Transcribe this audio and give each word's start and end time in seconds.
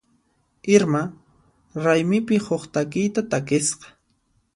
Irma 0.75 1.01
raymipi 1.87 2.37
huk 2.47 2.63
takiyta 2.79 3.21
takisqa. 3.35 3.87